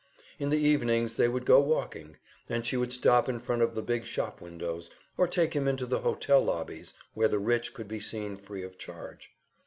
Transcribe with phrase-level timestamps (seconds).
[0.39, 2.17] In the evenings they would go walking,
[2.49, 5.85] and she would stop in front of the big shop windows, or take him into
[5.85, 9.29] the hotel lobbies where the rich could be seen free of charge.